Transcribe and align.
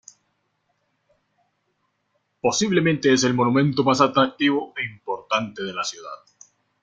Posiblemente 2.41 3.13
es 3.13 3.23
el 3.23 3.35
monumento 3.35 3.83
más 3.83 4.01
atractivo 4.01 4.73
e 4.75 4.83
importante 4.83 5.61
de 5.61 5.73
la 5.75 5.83
ciudad. 5.83 6.23